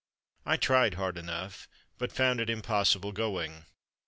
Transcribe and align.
I 0.47 0.57
tried 0.57 0.95
hard 0.95 1.15
enough, 1.15 1.67
but 1.99 2.11
found 2.11 2.39
it 2.41 2.49
impossible 2.49 3.11
going. 3.11 3.65